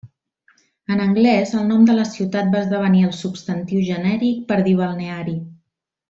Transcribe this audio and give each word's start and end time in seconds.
En 0.93 1.01
anglès 1.03 1.51
el 1.59 1.67
nom 1.73 1.83
de 1.91 1.97
la 1.99 2.05
ciutat 2.13 2.49
va 2.55 2.61
esdevenir 2.63 3.03
el 3.11 3.15
substantiu 3.21 3.83
genèric 3.93 4.39
per 4.53 4.57
dir 4.69 4.73
balneari. 4.85 5.37